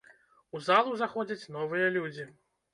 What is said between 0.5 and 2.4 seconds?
У залу заходзяць новыя людзі.